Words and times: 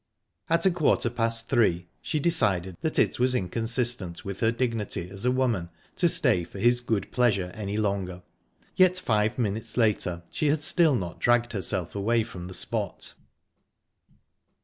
At 0.49 0.65
a 0.65 0.71
quarter 0.71 1.11
past 1.11 1.47
three 1.47 1.85
she 2.01 2.19
decided 2.19 2.75
that 2.81 2.97
it 2.97 3.19
was 3.19 3.35
inconsistent 3.35 4.25
with 4.25 4.39
her 4.39 4.51
dignity 4.51 5.07
as 5.11 5.25
a 5.25 5.29
woman 5.31 5.69
to 5.97 6.09
stay 6.09 6.43
for 6.43 6.57
his 6.57 6.81
good 6.81 7.11
pleasure 7.11 7.51
any 7.53 7.77
longer...yet 7.77 8.97
five 8.97 9.37
minutes 9.37 9.77
later 9.77 10.23
she 10.31 10.47
had 10.47 10.63
still 10.63 10.95
not 10.95 11.19
dragged 11.19 11.53
herself 11.53 11.93
away 11.93 12.23
from 12.23 12.47
the 12.47 12.55
spot... 12.55 13.13